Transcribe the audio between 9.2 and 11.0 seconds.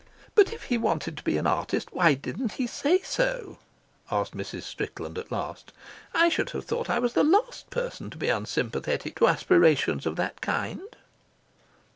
to aspirations of that kind."